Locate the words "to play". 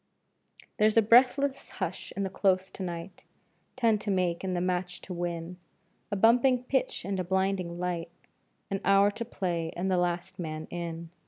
9.11-9.71